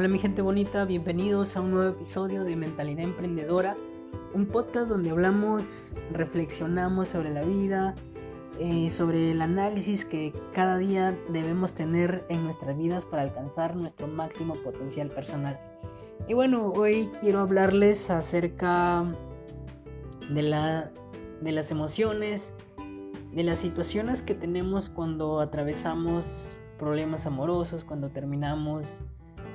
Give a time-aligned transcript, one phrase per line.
[0.00, 3.76] Hola mi gente bonita, bienvenidos a un nuevo episodio de Mentalidad Emprendedora,
[4.32, 7.94] un podcast donde hablamos, reflexionamos sobre la vida,
[8.58, 14.08] eh, sobre el análisis que cada día debemos tener en nuestras vidas para alcanzar nuestro
[14.08, 15.60] máximo potencial personal.
[16.26, 19.04] Y bueno, hoy quiero hablarles acerca
[20.30, 20.90] de, la,
[21.42, 22.54] de las emociones,
[23.34, 29.02] de las situaciones que tenemos cuando atravesamos problemas amorosos, cuando terminamos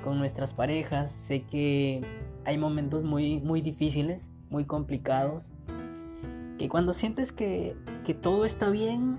[0.06, 1.10] con nuestras parejas.
[1.10, 2.00] Sé que
[2.44, 5.50] hay momentos muy, muy difíciles, muy complicados.
[6.58, 9.18] Que cuando sientes que, que todo está bien,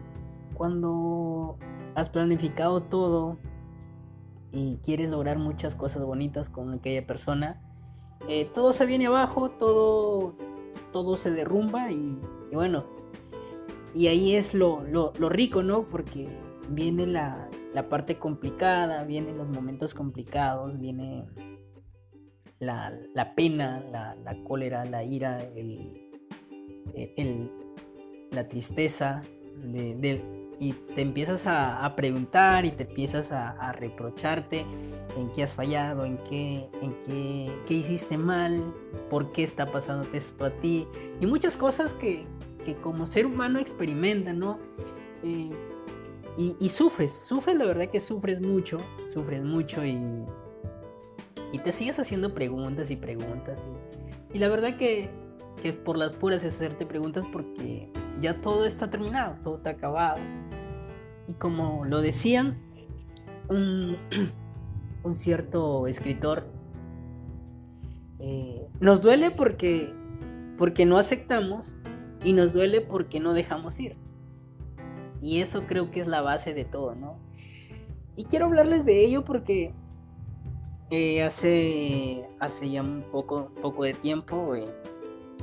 [0.53, 1.57] cuando
[1.93, 3.37] has planificado todo
[4.53, 7.61] y quieres lograr muchas cosas bonitas con aquella persona,
[8.29, 10.35] eh, todo se viene abajo, todo,
[10.93, 12.17] todo se derrumba y,
[12.53, 12.85] bueno,
[13.93, 15.85] y ahí es lo, lo, lo rico, ¿no?
[15.85, 16.29] Porque
[16.69, 21.27] viene la, la parte complicada, vienen los momentos complicados, viene
[22.57, 27.51] la, pena, la, cólera, la ira, el,
[28.31, 29.21] la tristeza,
[30.59, 34.65] y te empiezas a, preguntar y te empiezas a, reprocharte
[35.15, 38.73] en qué has fallado, en qué, en qué, hiciste mal,
[39.11, 40.87] por qué está pasándote esto a ti,
[41.21, 42.25] y muchas cosas que,
[42.81, 44.57] como ser humano experimenta, ¿no?
[45.21, 45.51] Eh,
[46.37, 48.77] y, sufres, sufres, la verdad que sufres mucho,
[49.11, 49.97] sufres mucho y,
[51.63, 53.59] te sigues haciendo preguntas y preguntas.
[54.33, 55.09] Y, la verdad que,
[55.63, 60.19] que, por las puras es hacerte preguntas porque ya todo está terminado, todo está acabado.
[61.27, 62.59] Y como lo decían
[63.49, 63.97] un,
[65.03, 66.45] un cierto escritor,
[68.19, 69.93] eh, nos duele porque,
[70.57, 71.75] porque no aceptamos
[72.23, 73.95] y nos duele porque no dejamos ir.
[75.21, 77.17] Y eso creo que es la base de todo, ¿no?
[78.15, 79.73] Y quiero hablarles de ello porque
[80.89, 84.67] eh, hace, hace ya un poco, poco de tiempo eh,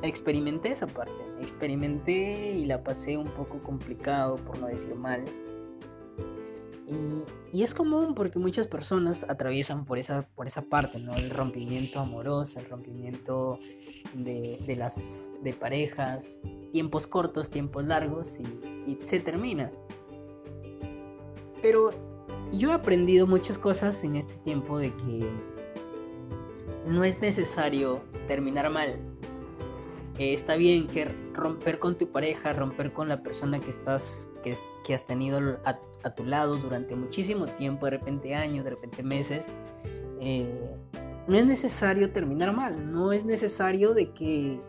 [0.03, 1.13] experimenté esa parte.
[1.41, 5.25] Experimenté y la pasé un poco complicado, por no decir mal.
[6.87, 11.15] Y, es común porque muchas personas atraviesan por esa, por esa parte, ¿no?
[11.15, 13.59] El rompimiento amoroso, el rompimiento
[14.13, 16.41] de, de las de parejas,
[16.73, 18.37] tiempos cortos, tiempos largos
[18.87, 19.71] y, se termina.
[21.63, 21.93] Pero
[22.53, 25.31] yo he aprendido muchas cosas en este tiempo de que
[26.87, 28.99] no es necesario terminar mal.
[30.19, 34.57] Eh, está bien que romper con tu pareja, romper con la persona que estás, que,
[34.93, 39.47] has tenido a, tu lado durante muchísimo tiempo, de repente años, de repente meses.
[40.21, 40.77] Eh,
[41.27, 44.61] no es necesario terminar mal, no es necesario de que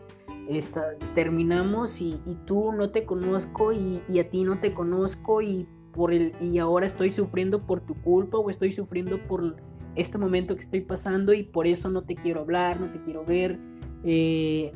[1.14, 6.34] terminamos y, tú no te conozco y, a ti no te conozco y, por el,
[6.40, 9.56] y ahora estoy sufriendo por tu culpa o estoy sufriendo por
[9.96, 13.24] este momento que estoy pasando y por eso no te quiero hablar, no te quiero
[13.24, 13.58] ver,
[14.04, 14.72] eh,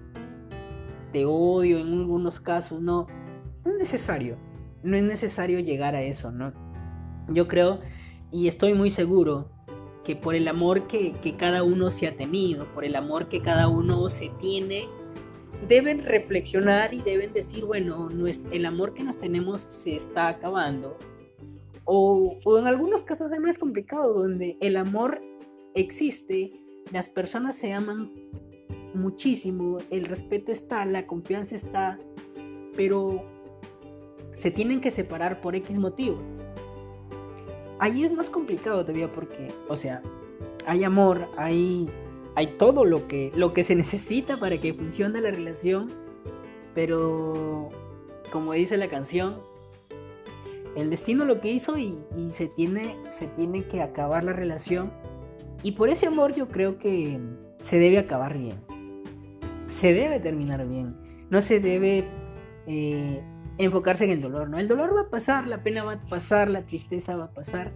[1.12, 3.06] te odio en algunos casos, no,
[3.64, 4.36] no es necesario,
[4.82, 6.52] no es necesario llegar a eso, ¿no?
[7.28, 7.80] Yo creo
[8.32, 9.50] y estoy muy seguro
[10.04, 13.40] que por el amor que, que cada uno se ha tenido, por el amor que
[13.40, 14.88] cada uno se tiene,
[15.68, 18.08] deben reflexionar y deben decir, bueno,
[18.52, 20.96] el amor que nos tenemos se está acabando.
[21.84, 25.20] O, en algunos casos es más complicado, donde el amor
[25.74, 26.52] existe,
[26.92, 28.12] las personas se aman
[28.94, 31.98] muchísimo, el respeto está, la confianza está,
[32.76, 33.24] pero
[34.40, 36.20] se tienen que separar por X motivos.
[37.78, 40.02] Ahí es más complicado todavía porque, o sea,
[40.66, 41.88] hay amor, hay
[42.34, 45.90] hay todo lo que, lo que se necesita para que funcione la relación,
[46.74, 47.68] pero
[48.32, 49.40] como dice la canción,
[50.76, 51.98] el destino lo que hizo y,
[52.30, 54.92] se, tiene, se tiene que acabar la relación.
[55.62, 57.18] Y por ese amor yo creo que
[57.58, 58.56] se debe acabar bien.
[59.68, 60.96] Se debe terminar bien.
[61.28, 62.04] No se debe
[62.66, 63.22] eh,
[63.64, 64.48] enfocarse en el dolor.
[64.48, 64.58] ¿no?
[64.58, 67.72] El dolor va a pasar, la pena va a pasar, la tristeza va a pasar.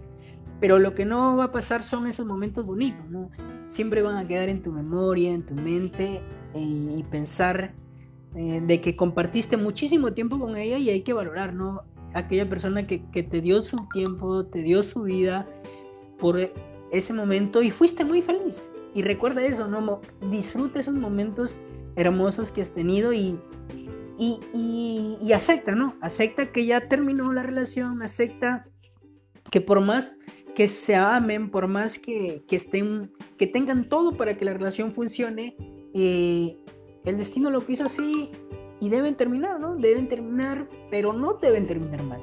[0.59, 3.29] Pero lo que no va a pasar son esos momentos bonitos, ¿no?
[3.67, 6.21] siempre van a quedar en tu memoria, en tu mente
[6.53, 7.73] y, pensar
[8.35, 11.83] eh, de que compartiste muchísimo tiempo con ella y hay que valorar, ¿no?
[12.13, 15.47] Aquella persona que, te dio su tiempo, te dio su vida
[16.17, 16.39] por
[16.91, 18.71] ese momento y fuiste muy feliz.
[18.93, 19.99] Y recuerda eso, ¿no?
[20.31, 21.59] Disfruta esos momentos
[21.97, 23.37] hermosos que has tenido y,
[24.17, 25.95] y, y, acepta, ¿no?
[26.01, 28.67] Acepta que ya terminó la relación, acepta
[29.51, 30.17] que por más
[30.55, 35.57] que se amen, por más que, estén, que tengan todo para que la relación funcione,
[35.93, 36.57] eh,
[37.03, 38.29] el destino lo quiso así
[38.79, 39.75] y deben terminar, ¿no?
[39.75, 42.21] Deben terminar, pero no deben terminar mal.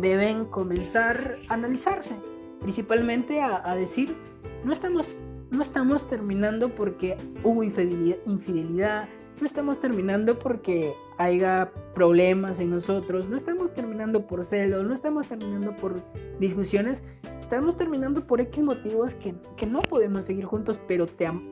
[0.00, 2.14] Deben comenzar a analizarse,
[2.60, 4.16] principalmente a, decir,
[4.64, 5.06] no estamos
[5.50, 9.08] no estamos terminando porque hubo infidelidad,
[9.40, 15.26] no estamos terminando porque haya problemas en nosotros, no estamos terminando por celos, no estamos
[15.26, 16.02] terminando por
[16.38, 17.02] discusiones,
[17.40, 21.42] estamos terminando por X motivos que, que no podemos seguir juntos, pero te amo.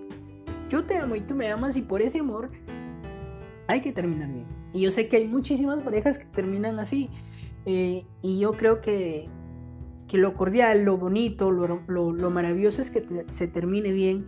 [0.68, 2.50] Yo te amo y tú me amas y por ese amor
[3.68, 4.46] hay que terminar bien.
[4.72, 7.10] Y yo sé que hay muchísimas parejas que terminan así.
[7.64, 9.28] Eh, y yo creo que,
[10.08, 14.26] que, lo cordial, lo bonito, lo, lo, maravilloso es que se termine bien.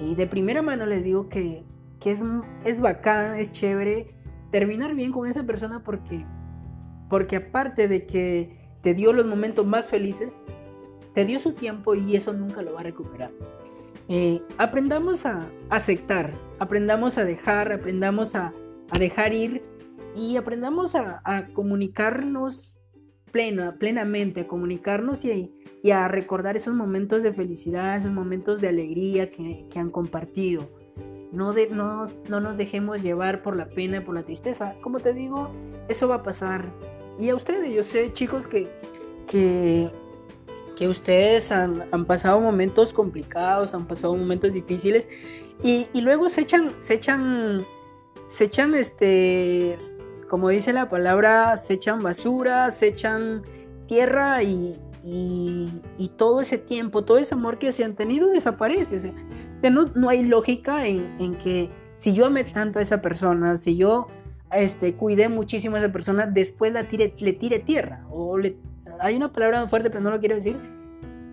[0.00, 1.64] Y de primera mano les digo que,
[2.00, 2.22] que es,
[2.64, 4.14] es bacán, es chévere
[4.50, 6.24] terminar bien con esa persona porque,
[7.08, 10.42] porque aparte de que te dio los momentos más felices,
[11.14, 13.30] te dio su tiempo y eso nunca lo va a recuperar.
[14.08, 18.52] Eh, aprendamos a aceptar, aprendamos a dejar, aprendamos a,
[18.90, 19.62] a dejar ir
[20.16, 22.78] y aprendamos a, a comunicarnos
[23.30, 28.68] plena, plenamente, a comunicarnos y, y, a recordar esos momentos de felicidad, esos momentos de
[28.68, 30.68] alegría que, que han compartido.
[31.32, 34.74] No, no, no, nos dejemos llevar por la pena, por la tristeza.
[34.80, 35.50] Como te digo,
[35.88, 36.64] eso va a pasar.
[37.18, 38.68] Y a ustedes, yo sé, chicos, que,
[39.28, 39.90] que,
[40.76, 45.08] que ustedes han, han pasado momentos complicados, han pasado momentos difíciles.
[45.62, 47.64] Y, y luego se echan, se echan,
[48.26, 49.78] se echan, este,
[50.28, 53.42] como dice la palabra, se echan basura, se echan
[53.86, 59.12] tierra y, y, todo ese tiempo, todo ese amor que se han tenido desaparece.
[59.68, 64.08] No, hay lógica en, que si yo amé tanto a esa persona, si yo
[64.52, 68.06] este, cuidé muchísimo a esa persona, después la tire, le tire tierra.
[68.10, 68.56] O le,
[69.00, 70.56] hay una palabra fuerte, pero no lo quiero decir.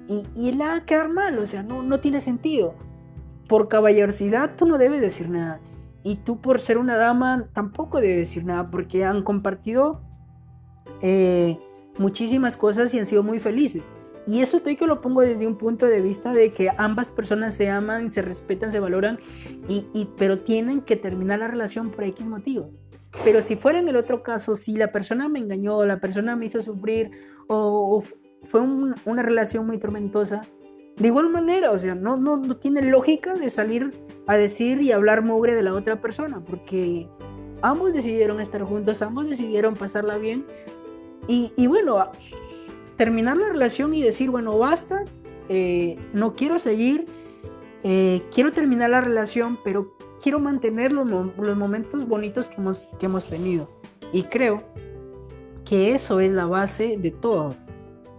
[0.07, 2.75] Y, y la va a quedar mal, o sea, no, no tiene sentido.
[3.47, 5.61] Por caballerosidad tú no debes decir nada.
[6.03, 10.01] Y tú por ser una dama tampoco debes decir nada, porque han compartido
[11.01, 11.59] eh,
[11.97, 13.93] muchísimas cosas y han sido muy felices.
[14.27, 17.55] Y eso estoy que lo pongo desde un punto de vista de que ambas personas
[17.55, 19.19] se aman, se respetan, se valoran,
[19.69, 22.67] y, pero tienen que terminar la relación por X motivos.
[23.23, 26.45] Pero si fuera en el otro caso, si la persona me engañó, la persona me
[26.45, 27.11] hizo sufrir,
[27.47, 28.03] o,
[28.43, 30.45] fue una relación muy tormentosa,
[30.97, 33.91] de igual manera, o sea, no, no, no tiene lógica de salir
[34.25, 37.07] a decir y hablar mugre de la otra persona, porque
[37.61, 40.45] ambos decidieron estar juntos, ambos decidieron pasarla bien.
[41.27, 42.09] Y, y bueno,
[42.97, 45.05] terminar la relación y decir, bueno, basta,
[45.49, 47.05] eh, no quiero seguir,
[47.83, 51.07] eh, quiero terminar la relación, pero quiero mantener los,
[51.55, 53.69] momentos bonitos que hemos, que hemos tenido.
[54.11, 54.63] Y creo
[55.63, 57.55] que eso es la base de todo.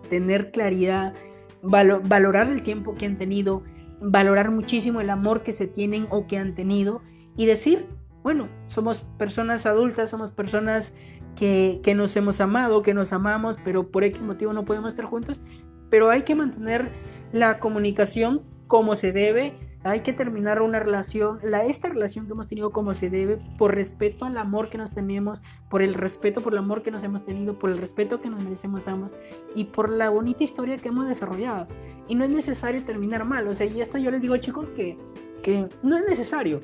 [0.08, 1.14] Tener claridad,
[1.62, 3.62] valorar el tiempo que han tenido,
[4.00, 7.02] valorar muchísimo el amor que se tienen o que han tenido
[7.36, 7.86] y decir,
[8.22, 10.94] bueno, somos personas adultas, somos personas
[11.38, 15.40] que, nos hemos amado, que nos amamos, pero por X motivo no podemos estar juntos.
[15.88, 16.90] Pero hay que mantener
[17.32, 19.54] la comunicación como se debe.
[19.84, 23.74] Hay que terminar una relación, la, esta relación que hemos tenido como se debe, por
[23.74, 25.40] respeto al amor que nos tenemos,
[25.70, 28.42] por el respeto por el amor que nos hemos tenido, por el respeto que nos
[28.42, 29.14] merecemos ambos
[29.54, 31.68] y por la bonita historia que hemos desarrollado.
[32.08, 33.46] Y no es necesario terminar mal.
[33.46, 34.96] O sea, y esto yo les digo chicos que,
[35.42, 36.60] que no es necesario.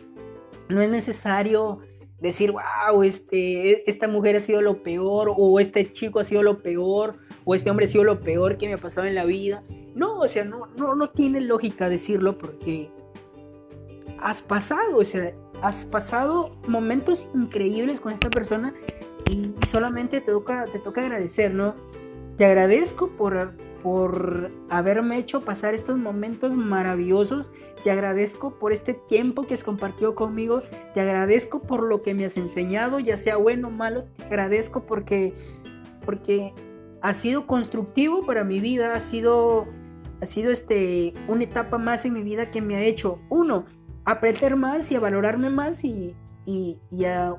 [0.69, 1.81] No es necesario
[2.25, 6.62] decir, wow, este, esta mujer ha sido lo peor, o este chico ha sido lo
[6.62, 9.62] peor, o este hombre ha sido lo peor que me ha pasado en la vida.
[9.95, 12.90] No, o sea, no, no, no tiene lógica decirlo porque
[14.19, 18.75] has pasado, o sea, has pasado momentos increíbles con esta persona
[19.31, 21.75] y solamente te toca, te toca agradecer, ¿no?
[22.37, 23.52] Te agradezco por,
[23.85, 27.53] por haberme hecho pasar estos momentos maravillosos.
[27.85, 30.62] Te agradezco por este tiempo que has compartido conmigo.
[30.95, 34.07] Te agradezco por lo que me has enseñado, ya sea bueno o malo.
[34.17, 35.35] Te agradezco porque,
[36.03, 36.55] porque
[37.03, 38.95] ha sido constructivo para mi vida.
[38.95, 39.67] Ha sido,
[40.23, 43.67] ha sido este, una etapa más en mi vida que me ha hecho, uno,
[44.07, 46.81] aprender más y a valorarme más y, y,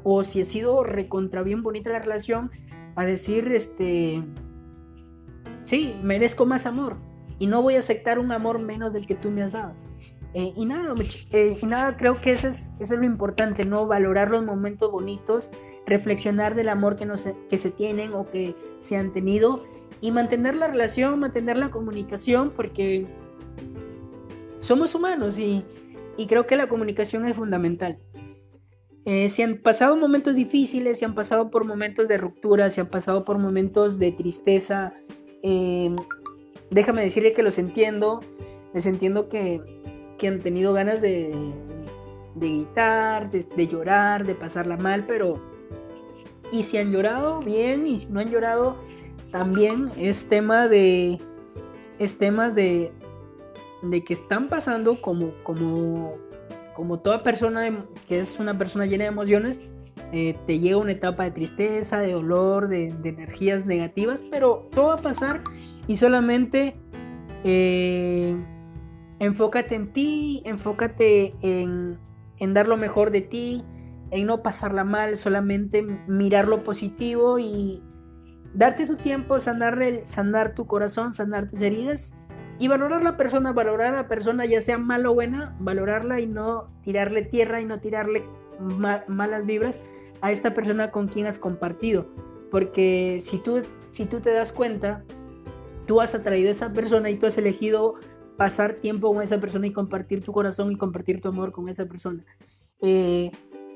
[0.04, 2.52] o si ha sido recontra bien bonita la relación,
[2.96, 4.22] a decir, este
[5.66, 6.96] Sí, merezco más amor
[7.40, 9.74] y no voy a aceptar un amor menos del que tú me has dado.
[10.34, 10.94] Eh, y, nada,
[11.32, 13.88] eh, y nada, creo que eso es, eso es lo importante, ¿no?
[13.88, 15.50] Valorar los momentos bonitos,
[15.86, 19.64] reflexionar del amor que, nos, que se tienen o que se han tenido
[20.02, 23.08] y mantener la relación, mantener la comunicación, porque
[24.60, 25.66] somos humanos y,
[26.18, 28.00] y creo que la comunicación es fundamental.
[29.06, 32.88] Eh, si han pasado momentos difíciles, si han pasado por momentos de ruptura, si han
[32.88, 34.94] pasado por momentos de tristeza,
[35.48, 35.96] eh,
[36.72, 38.20] déjame decirle que los entiendo.
[38.74, 39.62] Les entiendo que,
[40.28, 41.36] han tenido ganas de,
[42.34, 45.40] de gritar, de, llorar, de pasarla mal, pero...
[46.52, 48.78] Y si han llorado, bien, y si no han llorado,
[49.32, 51.20] también es tema de...
[52.00, 52.92] Es temas de,
[53.84, 56.16] de que están pasando como, como,
[56.76, 59.62] como toda persona que es una persona llena de emociones,
[60.12, 64.94] eh, te llega una etapa de tristeza, de dolor, de, energías negativas, pero todo va
[64.96, 65.42] a pasar
[65.88, 66.76] y solamente
[67.44, 68.36] eh,
[69.20, 71.98] enfócate en ti, enfócate en,
[72.54, 73.64] dar lo mejor de ti,
[74.12, 77.82] en no pasarla mal, solamente mirar lo positivo y
[78.54, 82.18] darte tu tiempo, sanar, sanar tu corazón, sanar tus heridas
[82.58, 86.28] y valorar la persona, valorar a la persona, ya sea mala o buena, valorarla y
[86.28, 88.24] no tirarle tierra y no tirarle
[88.60, 89.80] malas vibras
[90.22, 92.08] a esta persona con quien has compartido.
[92.52, 95.04] Porque si tú, si tú te das cuenta,
[95.86, 97.96] tú has atraído a esa persona y tú has elegido
[98.38, 101.86] pasar tiempo con esa persona y compartir tu corazón y compartir tu amor con esa
[101.86, 102.24] persona.
[102.82, 103.32] Eh,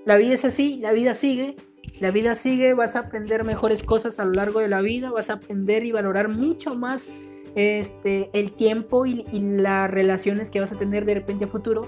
[0.05, 1.55] la vida es así, la vida sigue,
[2.00, 5.29] la vida sigue, vas a aprender mejores cosas a lo largo de la vida, vas
[5.29, 7.07] a aprender y valorar mucho más
[7.55, 11.88] este, el tiempo y, las relaciones que vas a tener de repente a futuro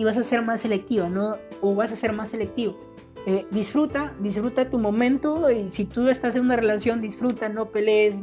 [0.00, 1.36] y vas a ser más selectiva, ¿no?
[1.60, 2.78] O vas a ser más selectivo.
[3.26, 8.16] Eh, disfruta, disfruta tu momento y si tú estás en una relación, disfruta, no pelees,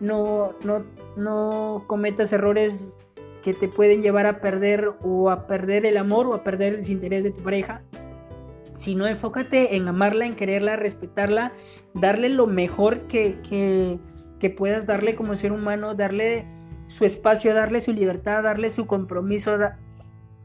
[0.00, 0.84] no, no,
[1.16, 2.98] no cometas errores
[3.42, 6.80] que te pueden llevar a perder o a perder el amor o a perder el
[6.80, 7.80] desinterés de tu pareja.
[8.74, 11.54] Sino enfócate en amarla, en quererla, respetarla,
[11.94, 13.98] darle lo mejor que, que,
[14.40, 16.46] que puedas darle como ser humano, darle
[16.88, 19.56] su espacio, darle su libertad, darle su compromiso,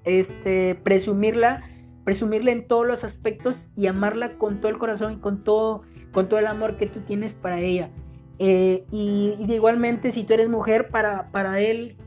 [0.04, 1.64] este, presumirla,
[2.04, 6.30] presumirla en todos los aspectos y amarla con todo el corazón y con todo, con
[6.30, 7.92] todo el amor que tú tienes para ella.
[8.40, 11.98] Eh, y, igualmente si tú eres mujer para, para él,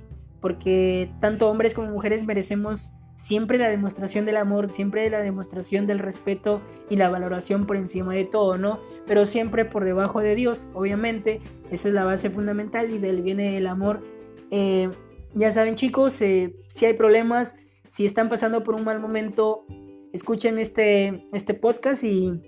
[0.41, 6.01] porque tanto hombres como mujeres merecemos siempre la demostración del amor, siempre la demostración del
[6.01, 8.81] respeto y la valoración por encima de todo, ¿no?
[9.07, 13.57] Pero siempre por debajo de Dios, obviamente, esa es la base fundamental y del viene
[13.57, 14.03] el amor.
[14.51, 14.91] Eh,
[15.35, 17.57] ya saben chicos, eh, si hay problemas,
[17.93, 19.67] si están pasando por un mal momento,
[20.15, 22.41] escuchen este, este podcast y,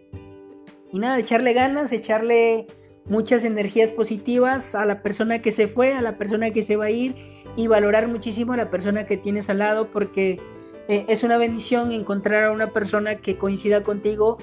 [0.90, 2.66] y nada, echarle ganas, echarle
[3.04, 6.86] muchas energías positivas a la persona que se fue, a la persona que se va
[6.86, 7.14] a ir
[7.56, 10.40] y valorar muchísimo a la persona que tienes al lado porque
[10.88, 14.38] eh, es una bendición encontrar a una persona que coincida contigo,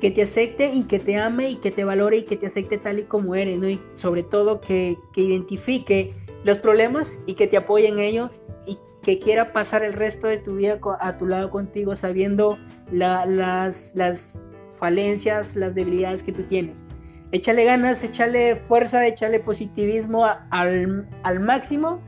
[0.00, 2.78] que te acepte y que te ame y que te valore y que te acepte
[2.78, 3.68] tal y como eres, ¿no?
[3.68, 6.12] Y sobre todo que, identifique
[6.44, 8.30] los problemas y que te apoye en ello
[9.08, 12.58] que quiera pasar el resto de tu vida a tu lado contigo sabiendo
[12.92, 14.42] las, las
[14.78, 16.84] falencias, las debilidades que tú tienes
[17.32, 22.02] échale ganas, échale fuerza, échale positivismo al, máximo.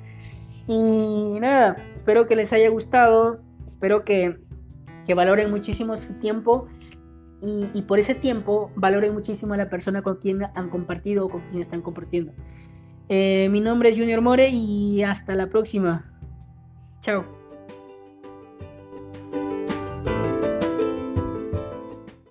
[0.67, 4.39] Y nada, espero que les haya gustado, espero que,
[5.17, 6.69] valoren muchísimo su tiempo
[7.41, 11.41] y, por ese tiempo valoren muchísimo a la persona con quien han compartido o con
[11.49, 12.35] quien están compartiendo.
[13.09, 16.10] Eh, mi nombre es Junior More y hasta la próxima.
[17.01, 17.40] Ciao.